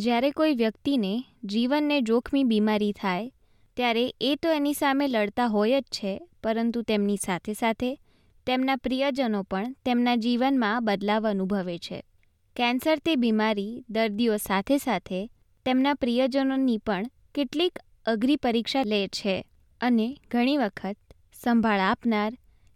[0.00, 3.30] જ્યારે કોઈ વ્યક્તિને જીવનને જોખમી બીમારી થાય,
[3.76, 6.12] ત્યારે એ તો એની સામે લડતા હોય જ છે,
[6.42, 7.90] પરંતુ તેમની સાથે સાથે
[8.46, 12.02] તેમના પ્રિયજનો પણ તેમના જીવનમાં બદલાવ અનુભવે છે.
[12.56, 15.30] કેન્સર તે બીમારી દર્દીઓ સાથે સાથે
[15.64, 19.44] તેમના પ્રિયજનોની પણ કેટલીક અઘરી પરીક્ષા લે છે
[19.80, 20.96] અને ઘણી વખત
[21.44, 22.32] સંભાળ આપનાર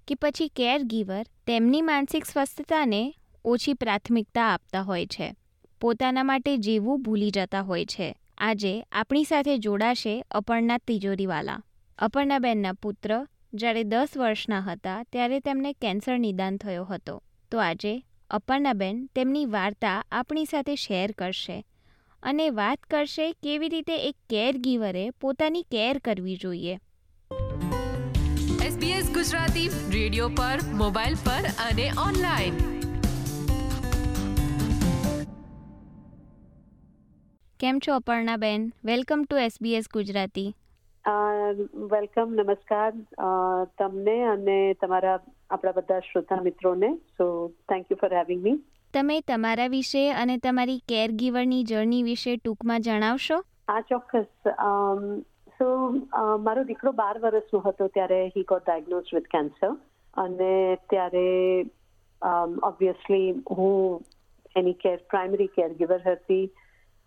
[0.09, 3.15] કે પછી કેર ગીવર તેમની માનસિક સ્વસ્થતાને
[3.45, 5.35] ઓછી પ્રાથમિકતા આપતા હોય છે.
[5.85, 8.17] પોતાના માટે જીવવું ભૂલી જતા હોય છે.
[8.39, 11.63] આજે આપણી સાથે જોડાશે અપર્ણા તિજોરીવાલા.
[11.99, 17.23] અપર્ણાબેનના પુત્ર, જ્યારે દસ વર્ષના હતા, ત્યારે તેમને કેન્સર નિદાન થયો હતો.
[17.51, 21.65] તો આજે અપર્ણાબેન તેમની વાર્તા આપણી સાથે શેર કરશે
[22.23, 26.79] અને વાત કરશે કેવી રીતે એક કેર ગીવરે પોતાની કેર કરવી જોઈએ.
[28.69, 32.84] SBS ગુજરાતી રેડિયો પર, મોબાઈલ પર અને ઓનલાઈન.
[37.61, 40.47] કેમ છો અપર્ણાબેન welcome to SBS Gujarati.
[41.91, 42.93] Welcome નમસ્કાર.
[43.79, 45.19] તમને અને તમારા
[45.51, 46.91] આપણા બધા શ્રોતા મિત્રોને.
[47.19, 47.29] So
[47.69, 48.57] thank you for having me
[48.95, 53.39] તમે તમારા વિશે અને તમારી કેર ગીવરની જર્ની વિશે ટૂંકમાં જણાવશો?
[53.69, 54.27] આ ચોક્કસ.
[55.59, 55.69] સો
[56.39, 59.73] મારો દીકરો બાર વર્ષનો હતો ત્યારે he got diagnosed with cancer
[60.17, 60.53] અને
[60.91, 61.27] ત્યારે
[62.63, 64.03] ઓબ્વિયસલી હું
[64.57, 66.45] એની કેર પ્રાઇમરી કેર ગીવર હતી.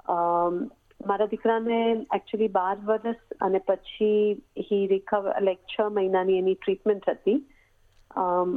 [0.08, 1.80] મારા દીકરાને
[2.16, 4.22] એકચ્યુઅલી બાર વર્ષ અને પછી
[4.70, 7.40] હી રિકવર લાઈક છ મહિનાની એની ટ્રીટમેન્ટ હતી.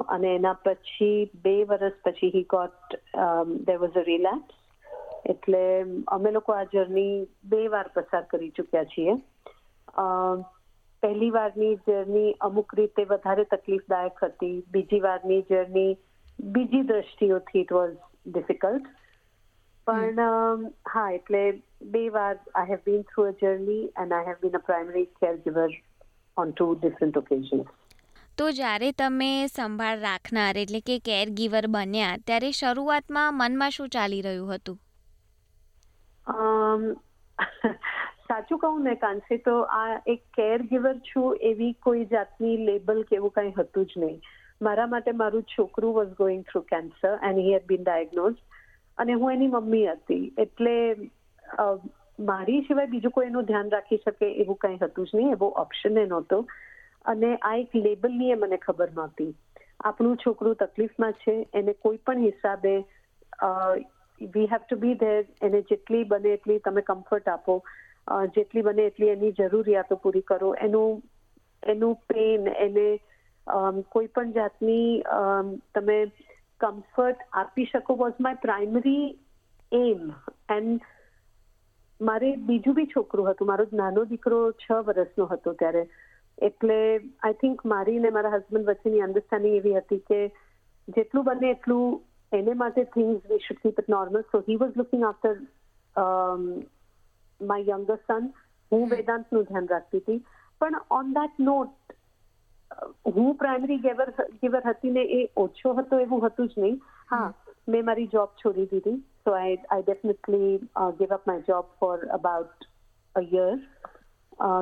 [0.08, 2.96] અને એના પછી બે વર્ષ પછી he got
[3.66, 4.56] there was a relapse
[5.26, 5.64] એટલે
[6.08, 7.16] અમે લોકો આ જર્ની
[7.50, 9.16] બે વાર પસાર કરી ચૂક્યા છીએ.
[11.02, 14.56] પહેલી વારની જર્ની અમુક રીતે વધારે તકલીફદાયક હતી.
[14.72, 15.92] બીજી વારની જર્ની
[16.38, 17.94] બીજી દ્રષ્ટિઓથી ઇટ વોઝ
[18.26, 18.88] ડિફિકલ્ટ
[19.90, 21.42] પણ હા એટલે
[21.90, 25.06] બે વાર I have been through a journey and I have been a primary
[25.42, 25.76] caregiver
[26.36, 27.70] on two different occasions
[28.38, 34.22] તો જ્યારે તમે સંભાળ રાખનાર એટલે કે કેર ગીવર બન્યા ત્યારે શરૂઆતમાં મનમાં શું ચાલી
[34.24, 34.78] રહ્યું હતું?
[38.28, 43.16] સાચું કહું ને કાંસે તો આ એક કેર ગિવર છું એવી કોઈ જાતની લેબલ કે
[43.16, 44.20] એવું કંઈ હતું જ નહીં.
[44.60, 48.38] મારા માટે મારું છોકરું was going through cancer and he had been diagnosed
[48.98, 50.32] અને હું એની મમ્મી હતી.
[50.38, 50.74] એટલે
[52.22, 55.32] મારી સિવાય બીજું કોઈ એનું ધ્યાન રાખી શકે એવું કંઈ હતું જ નહીં.
[55.32, 56.40] એવો ઓપ્શન એ નહોતો.
[57.04, 59.30] અને આ એક લેબલની એ મને ખબર નહોતી.
[59.80, 61.36] આપણું છોકરું તકલીફમાં છે.
[61.54, 62.74] એને કોઈ પણ હિસાબે
[64.20, 67.60] we have to be there એને જેટલી બને એટલી તમે કમ્ફર્ટ આપો.
[68.34, 70.54] જેટલી બને એટલી એની જરૂરિયાતો પૂરી કરો.
[70.56, 71.02] એનું
[71.62, 72.86] એનું પેન એને
[73.90, 75.02] કોઈ પણ જાતની
[75.74, 75.96] તમે
[76.60, 79.04] કમ્ફર્ટ આપી શકો was my primary
[79.72, 80.02] aim
[80.56, 80.88] and
[82.00, 83.50] મારે બીજું બી છોકરું હતું.
[83.50, 85.82] મારો નાનો દીકરો છ વર્ષનો હતો ત્યારે.
[86.38, 86.78] એટલે
[87.22, 90.20] આઈ થિંક મારી ને મારા હસબન્ડ વચ્ચેની અન્ડરસ્ટેન્ડિંગ એવી હતી કે
[90.88, 91.98] જેટલું બને એટલું
[92.32, 95.36] એને માટે things we should keep it normal so he was looking after
[97.40, 98.30] my younger son
[98.72, 100.20] હું વેદાંતનું ધ્યાન રાખતી હતી.
[100.60, 101.94] પણ ઓન દેટ નોટ
[103.10, 106.80] હું પ્રાઇમરી ગેવર ગીવર હતી ને એ ઓછો હતો એવું હતું જ નહીં.
[107.08, 107.28] હા
[107.68, 108.96] મેં મારી જોબ છોડી દીધી.
[109.24, 110.52] So I I definitely
[110.98, 112.68] give up my job for about
[113.14, 113.58] a year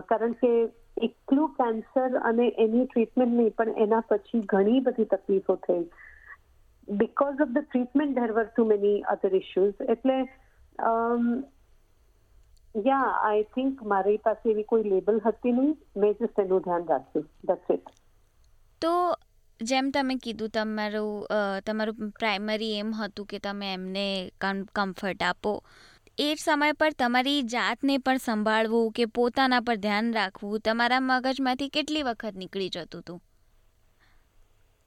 [0.09, 0.53] કારણ કે
[1.03, 5.85] એકલું કેન્સર અને એની ટ્રીટમેન્ટ નહીં પણ એના પછી ઘણી બધી તકલીફો થઈ.
[6.89, 10.19] Because of the treatment there were too many other issues એટલે
[12.75, 15.75] યા આઈ થિંક મારી પાસે એવી કોઈ લેબલ હતી નહીં.
[15.97, 17.27] મેં જસ્ટ એનું ધ્યાન રાખ્યું.
[17.47, 17.87] ધેટ્સ ઇટ
[18.83, 18.93] તો
[19.61, 21.15] જેમ તમે કીધું તમારું
[21.67, 24.07] તમારું પ્રાઇમરી એમ હતું કે તમે એમને
[24.41, 25.53] કમ્ફર્ટ આપો.
[26.19, 32.03] એ સમય પર તમારી જાતને પણ સંભાળવું કે પોતાના પર ધ્યાન રાખવું તમારા મગજમાંથી કેટલી
[32.03, 33.21] વખત નીકળી જતું હતું?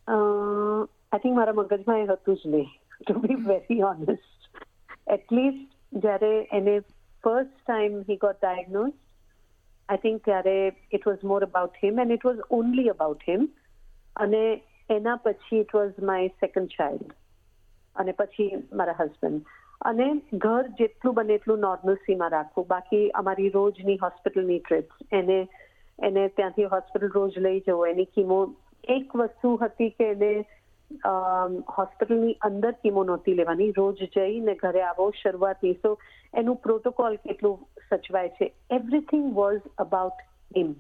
[0.08, 2.70] આઈ થિંક મારા મગજમાં એ હતું જ નહીં
[3.02, 4.50] to be very honest
[5.08, 5.62] at least
[6.04, 6.76] જ્યારે એને
[7.24, 9.00] first time he got diagnosed,
[9.90, 10.58] I think ત્યારે
[10.92, 13.48] it was more about him and it was only about him
[14.16, 14.44] અને
[14.90, 17.12] એના પછી it was my second child
[17.96, 20.08] અને પછી મારા હસબન્ડ અને
[20.46, 22.68] ઘર જેટલું બને એટલું નોર્મલસીમાં રાખવું.
[22.68, 25.38] બાકી અમારી રોજની હોસ્પિટલની ટ્રીપ્સ એને
[26.00, 27.86] એને ત્યાંથી હોસ્પિટલ રોજ લઈ જવો.
[27.86, 28.40] એની કીમો
[28.84, 30.32] એક વસ્તુ હતી કે એને
[31.78, 33.72] હોસ્પિટલની અંદર કીમો નહોતી લેવાની.
[33.72, 35.92] રોજ જઈને ઘરે આવો શરૂઆતની સો
[36.34, 38.48] એનું પ્રોટોકોલ કેટલું સચવાય છે?
[38.72, 40.26] Everything was about
[40.58, 40.76] him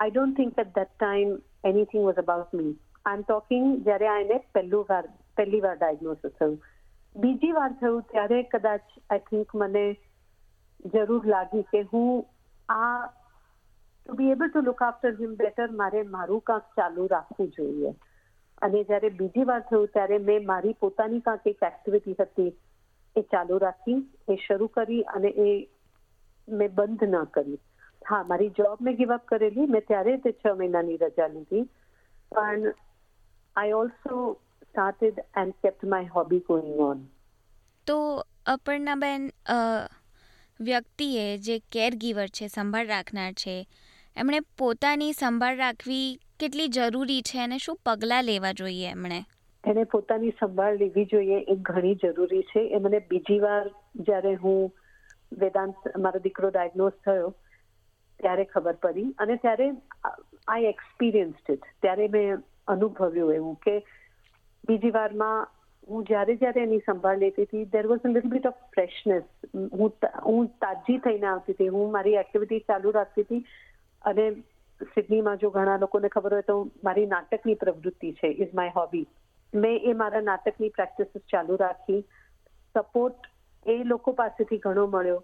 [0.00, 2.72] I don't think at that time anything was about me
[3.04, 5.04] I am talking જ્યારે આ એને પહેલું વાર,
[5.36, 6.58] પહેલી વાર ડાયગ્નોસિસ થયું.
[7.16, 9.84] બીજી વાર થયું ત્યારે કદાચ આઈ થિંક મને
[10.94, 12.26] જરૂર લાગી કે હું
[12.68, 17.94] આ to be able to look after him better મારે મારું કાંક ચાલુ રાખવું જોઈએ.
[18.62, 22.52] અને જ્યારે બીજી વાર થયું ત્યારે મેં મારી પોતાની કાંક એક એક્ટિવિટી હતી,
[23.16, 23.98] એ ચાલુ રાખી,
[24.28, 25.48] એ શરૂ કરી અને એ
[26.48, 27.58] મેં બંધ ન કરી.
[28.02, 31.64] હા, મારી જોબ મેં ગિવ અપ કરેલી, મેં ત્યારે તે છ મહિનાની રજા લીધી.
[32.32, 32.72] પણ
[33.56, 34.22] I also
[34.62, 37.04] started and kept my hobby going on
[37.86, 37.96] તો
[38.46, 39.28] અપર્ણાબેન
[40.60, 43.56] વ્યક્તિએ જે કેર ગીવર છે, સંભાળ રાખનાર છે
[44.16, 46.04] એમણે પોતાની સંભાળ રાખવી
[46.40, 49.18] કેટલી જરૂરી છે અને શું પગલાં લેવા જોઈએ એમણે?
[49.64, 52.62] એને પોતાની સંભાળ લેવી જોઈએ એ ઘણી જરૂરી છે.
[52.68, 53.64] એ મને બીજી વાર
[53.96, 54.72] જ્યારે હું
[55.32, 57.34] વેદાંત, મારો દીકરો ડાયગ્નોઝ થયો,
[58.20, 59.68] ત્યારે ખબર પડી અને ત્યારે
[60.48, 63.76] આઈ એક્સપિરિયન્સ્ડ ઇટ ત્યારે મેં અનુભવ્યું એવું કે
[64.68, 65.46] બીજી વારમાં
[65.88, 69.24] હું જ્યારે જ્યારે એની સંભાળ લેતી હતી there was a little bit of freshness
[69.54, 69.92] હું
[70.26, 71.72] હું તાજી થઈને આવતી હતી.
[71.76, 73.44] હું મારી એક્ટિવિટી ચાલુ રાખતી હતી.
[74.06, 74.26] અને
[74.80, 79.06] સિડનીમાં જો ઘણા લોકોને ખબર હોય તો મારી નાટકની પ્રવૃત્તિ છે ઇઝ માય હોબી
[79.52, 82.02] મેં એ મારા નાટકની પ્રેક્ટિસ ચાલુ રાખી.
[82.74, 83.28] સપોર્ટ
[83.66, 85.20] એ લોકો પાસેથી ઘણો મળ્યો.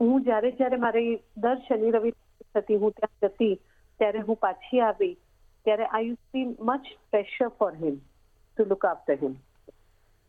[0.00, 2.12] હું જ્યારે જ્યારે મારી દર શનિ રવિ
[2.54, 3.54] થતી હું ત્યાં જતી,
[4.00, 5.14] ત્યારે હું પાછી આવી,
[5.66, 9.36] ત્યારે I you be much pressure for him to look after him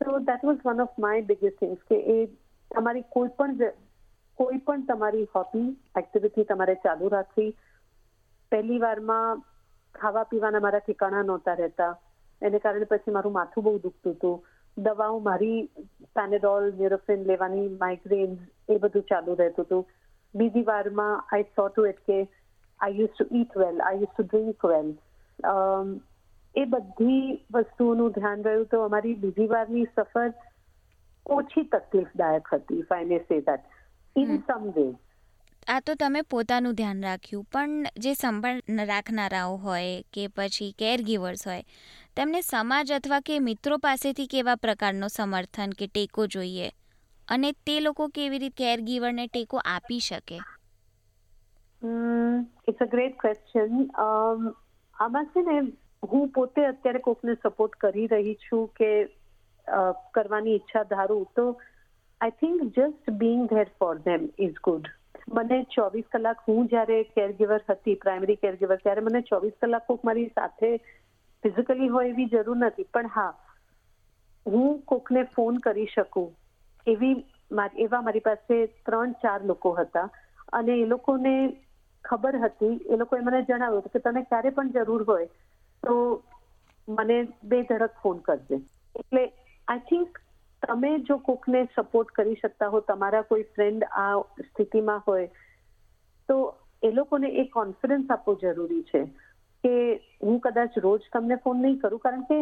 [0.00, 2.16] so that was one of my biggest things કે એ
[2.70, 3.78] તમારી કોઈ પણ
[4.38, 7.50] કોઈ પણ તમારી હોબી એક્ટિવિટી તમારે ચાલુ રાખવી
[8.52, 9.42] પહેલી વારમાં
[9.94, 11.92] ખાવા પીવાના મારા ઠેકાણા નહોતા રહેતા.
[12.42, 14.36] એને કારણે પછી મારું માથું બહુ દુખતું હતું.
[14.76, 15.60] દવાઓ મારી
[16.16, 18.34] પેનેડોલ ન્યુરોફિન લેવાની માઇગ્રેન
[18.68, 19.86] એ બધું ચાલુ રહેતું હતું.
[20.34, 22.18] બીજી વારમાં આઈ સો ટુ ઇટ કે
[22.80, 24.92] I use to eat well I use to drink well
[26.54, 27.22] એ બધી
[27.54, 30.30] વસ્તુઓનું ધ્યાન રહ્યું તો અમારી બીજી વારની સફર
[31.26, 33.64] ઓછી તકલીફદાયક હતી if I May say that
[34.16, 34.86] in sum way
[35.66, 41.62] આ તો તમે પોતાનું ધ્યાન રાખ્યું, પણ જે સંભાળ રાખનારાઓ હોય કે પછી કેરગીવર્સ હોય,
[42.16, 46.68] તેમને સમાજ અથવા કે મિત્રો પાસેથી કેવા પ્રકારનો સમર્થન કે ટેકો જોઈએ?
[47.28, 50.38] અને તે લોકો કેવી રીતે કેરગીવરને ટેકો આપી શકે?
[52.68, 55.56] ઇટ્સ અ ગ્રેટ ક્વેશ્ચન આમાં છે ને
[56.02, 58.92] હું પોતે અત્યારે કોકને સપોર્ટ કરી રહી છું કે
[60.14, 61.48] કરવાની ઈચ્છા ધારું તો
[62.20, 64.88] I think just being there for them is good
[65.28, 70.28] મને ચોવીસ કલાક હું જ્યારે કેરગીવર હતી પ્રાઇમરી કેરગીવર ત્યારે મને ચોવીસ કલાક કોક મારી
[70.30, 70.70] સાથે
[71.44, 72.88] ફિઝિકલી હોય એવી જરૂર નથી.
[72.88, 73.32] પણ હા,
[74.46, 76.30] હું કોકને ફોન કરી શકું
[76.86, 77.14] એવી
[77.78, 80.08] એવા મારી પાસે ત્રણ ચાર લોકો હતા.
[80.52, 81.34] અને એ લોકોને
[82.04, 85.28] ખબર હતી, એ લોકોએ મને જણાવ્યું કે તને ક્યારે પણ જરૂર હોય
[85.82, 85.96] તો
[86.88, 88.60] મને બે ધડક ફોન કરજે.
[88.94, 89.24] એટલે
[89.68, 90.20] આઈ થિંક
[90.66, 95.28] તમે જો કોકને સપોર્ટ કરી શકતા હો, તમારા કોઈ ફ્રેન્ડ આ સ્થિતિમાં હોય,
[96.28, 96.38] તો
[96.82, 99.02] એ લોકોને એ કોન્ફિડન્સ આપવો જરૂરી છે
[99.64, 99.74] કે
[100.22, 102.00] હું કદાચ રોજ તમને ફોન નહીં કરું.
[102.00, 102.38] કારણ કે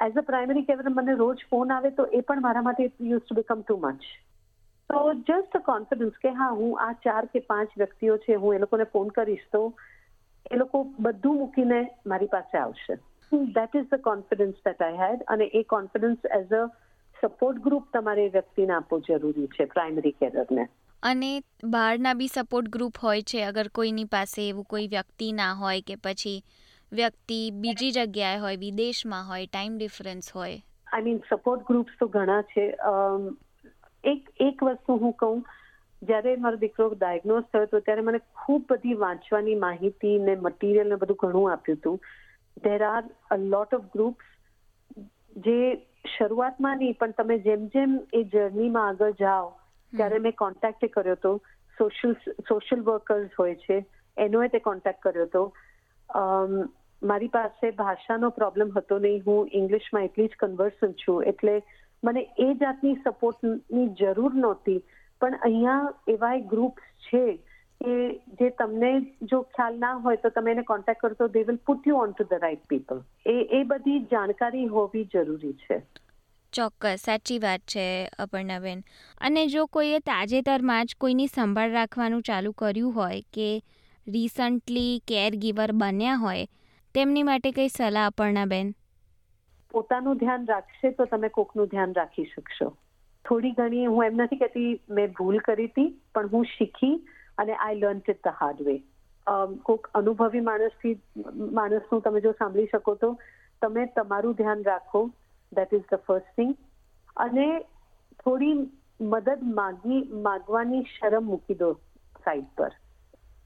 [0.00, 3.36] એઝ અ પ્રાઇમરી કેવર મને રોજ ફોન આવે તો એ પણ મારા માટે use to
[3.36, 4.08] become too much
[4.90, 8.86] તો જસ્ટ કોન્ફિડન્સ કે હા, હું આ ચાર કે પાંચ વ્યક્તિઓ છે, હું એ લોકોને
[8.86, 9.62] ફોન કરીશ તો
[10.50, 12.98] એ લોકો બધું મૂકીને મારી પાસે આવશે.
[13.52, 16.66] That is the confidence that I had અને એ confidence as a
[17.18, 20.66] support group તમારે વ્યક્તિને આપવો જરૂરી છે પ્રાઇમરી કેરરને
[21.02, 21.30] અને
[21.68, 25.98] બહારના બી સપોર્ટ ગ્રુપ હોય છે અગર કોઈની પાસે એવું કોઈ વ્યક્તિ ના હોય કે
[26.02, 26.36] પછી
[26.92, 30.58] વ્યક્તિ બીજી જગ્યાએ હોય વિદેશમાં હોય ટાઈમ ડિફરન્સ હોય.
[30.88, 32.64] આઈ મીન સપોર્ટ ગ્રુપ્સ તો ઘણા છે.
[34.04, 35.42] એક એક વસ્તુ હું કહું
[36.02, 40.98] જ્યારે મારો દીકરો ડાયગ્નોઝ થયો હતો ત્યારે મને ખૂબ બધી વાંચવાની માહિતી ને મટીરિયલ ને
[40.98, 41.98] બધું ઘણું આપ્યું હતું.
[42.62, 44.26] There are a lot of groups
[45.44, 45.58] જે
[46.12, 49.46] શરૂઆતમાં નહીં પણ તમે જેમ જેમ એ જર્નીમાં આગળ જાઓ
[49.92, 51.32] ત્યારે મેં કોન્ટેક્ટ કર્યો હતો.
[51.78, 52.16] સોશિયલ
[52.48, 53.78] સોશિયલ વર્કર્સ હોય છે
[54.16, 55.42] એનોએ તે કોન્ટેક્ટ કર્યો હતો.
[57.02, 61.56] મારી પાસે ભાષાનો પ્રોબ્લેમ હતો નહીં હું ઇંગ્લિશમાં એટલી જ કન્વર્સન છું એટલે
[62.02, 64.80] મને એ જાતની સપોર્ટની જરૂર નહોતી.
[65.20, 67.24] પણ અહીંયા એવા ગ્રુપ્સ છે
[67.80, 67.96] કે
[68.40, 68.90] જે તમને
[69.24, 72.14] જો ખ્યાલ ના હોય તો તમે એને કોન્ટેક્ટ કરો તો they will put you on
[72.14, 75.78] to the right people એ એ બધી જાણકારી હોવી જરૂરી છે.
[76.52, 77.86] ચોક્કસ સાચી વાત છે
[78.18, 78.82] અપર્ણાબેન.
[79.20, 83.48] અને જો કોઈએ તાજેતરમાં જ કોઈની સંભાળ રાખવાનું ચાલુ કર્યું હોય કે
[84.06, 86.46] રિસન્ટલી કેર ગીવર બન્યા હોય
[86.94, 88.74] તેમની માટે કઈ સલાહ અપર્ણાબેન?
[89.74, 92.68] પોતાનું ધ્યાન રાખશે તો તમે કોકનું ધ્યાન રાખી શકશો.
[93.24, 96.94] થોડી ઘણી હું એમ નથી કહેતી મેં ભૂલ કરી હતી પણ હું શીખી
[97.38, 98.82] અને I learn it the hard way
[99.62, 101.02] કોઈક અનુભવી માણસથી,
[101.52, 103.18] માણસનું તમે જો સાંભળી શકો તો,
[103.62, 105.10] તમે તમારું ધ્યાન રાખો.
[105.52, 106.56] That is the first thing
[107.16, 107.60] અને
[108.24, 111.72] થોડી મદદ માગી, માગવાની શરમ મૂકી દો
[112.24, 112.70] સાઈડ પર.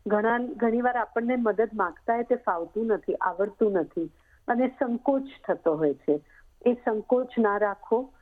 [0.07, 4.11] ઘણા, ઘણીવાર આપણને મદદ માગતા હોય તે ફાવતું નથી, આવડતું નથી.
[4.49, 6.21] અને સંકોચ થતો હોય છે.
[6.67, 8.13] એ સંકોચ ના રાખો.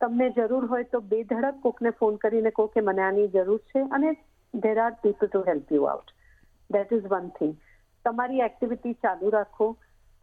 [0.00, 3.80] તમને જરૂર હોય તો બેધડક કોકને ફોન કરીને કહો કે મને આની જરૂર છે.
[3.80, 4.16] અને
[4.54, 6.16] there are people to help you out
[6.70, 7.54] that is one thing
[8.04, 9.68] તમારી એક્ટિવિટી ચાલુ રાખો.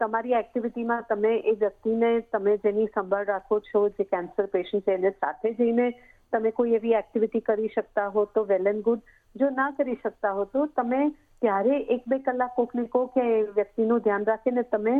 [0.00, 5.10] તમારી એક્ટિવિટીમાં તમે એ વ્યક્તિને તમે જેની સંભાળ રાખો છો, જે કેન્સર પેશન્ટ છે, એને
[5.20, 5.86] સાથે જઈને
[6.32, 9.00] તમે કોઈ એવી એક્ટિવિટી કરી શકતા હો તો વેલ એન્ડ ગુડ
[9.34, 11.00] જો ના કરી શકતા હો તો તમે
[11.40, 13.24] ત્યારે એક બે કલાક કોકને કહો કે
[13.56, 14.94] વ્યક્તિનું ધ્યાન રાખીને તમે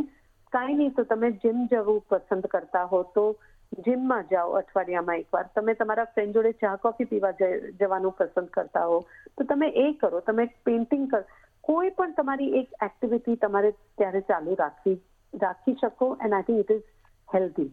[0.52, 3.24] કાંઈ નહીં તો તમે જીમ જવું પસંદ કરતા હો તો
[3.72, 5.44] જીમમાં જાઓ અઠવાડિયામાં એકવાર.
[5.54, 7.30] તમે તમારા ફ્રેન્ડ જોડે ચા કોફી પીવા
[7.80, 9.00] જવાનું પસંદ કરતા હો.
[9.38, 11.22] તો તમે એ કરો તમે પેઇન્ટિંગ કરો.
[11.60, 15.00] કોઈ પણ તમારી એક એક્ટિવિટી તમારે ત્યારે ચાલુ રાખવી
[15.34, 16.82] રાખી શકો and I think it is
[17.34, 17.70] healthy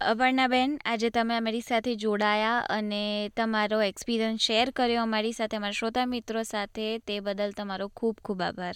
[0.00, 6.06] અપર્ણાબેન આજે તમે અમારી સાથે જોડાયા અને તમારો એક્સપિરિયન્સ શેર કર્યો અમારી સાથે અમારા શ્રોતા
[6.06, 6.98] મિત્રો સાથે.
[6.98, 8.74] તે બદલ તમારો ખૂબ ખૂબ આભાર.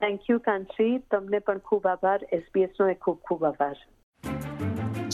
[0.00, 2.20] થેન્ક યુ કાંચી તમને પણ ખૂબ આભાર.
[2.32, 3.76] એસબીએસનો ખૂબ ખૂબ આભાર.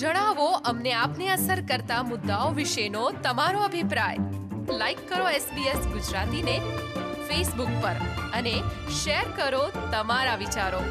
[0.03, 4.17] જણાવો, અમને આપને અસર કરતા મુદ્દાઓ વિશેનો તમારો અભિપ્રાય.
[4.79, 6.57] લાઈક કરો એસબીએસ ગુજરાતીને
[7.29, 7.95] ફેસબુક પર
[8.33, 8.55] અને
[9.03, 10.83] શેર કરો તમારા વિચારો.